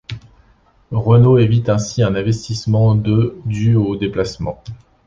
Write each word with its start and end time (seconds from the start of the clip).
Renault 0.93 1.37
évite 1.37 1.69
ainsi 1.69 2.01
un 2.01 2.15
investissement 2.15 2.95
de 2.95 3.35
dû 3.45 3.75
aux 3.75 3.95
déplacements. 3.97 4.63